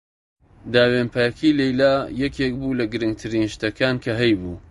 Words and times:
داوێنپاکیی 0.73 1.57
لەیلا 1.59 1.95
یەکێک 2.23 2.53
بوو 2.59 2.77
لە 2.79 2.85
گرنگترین 2.93 3.45
شتەکان 3.53 3.95
کە 4.03 4.11
هەیبوو. 4.21 4.55